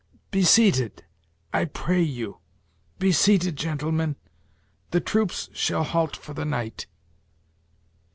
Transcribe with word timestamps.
Be 0.31 0.41
seated 0.43 1.05
I 1.53 1.65
pray 1.65 2.01
you, 2.01 2.39
be 2.97 3.11
seated, 3.11 3.55
gentlemen. 3.55 4.15
The 4.89 4.99
troops 4.99 5.51
shall 5.53 5.83
halt 5.83 6.15
for 6.17 6.33
the 6.33 6.43
night." 6.43 6.87